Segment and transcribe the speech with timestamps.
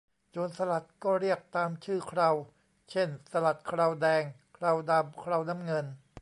[0.31, 2.29] โจรสลัดก็เรียกตามชื่อเครา
[2.91, 5.85] เช่นสลัดเคราแดง เคราดำ เคราน้ำเงิน